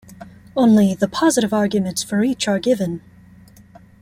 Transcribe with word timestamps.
Only 0.57 0.95
the 0.95 1.07
positive 1.07 1.53
arguments 1.53 2.01
for 2.01 2.23
each 2.23 2.47
are 2.47 2.57
given. 2.57 3.01